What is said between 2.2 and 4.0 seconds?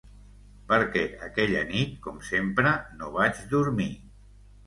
sempre, no vaig dormir.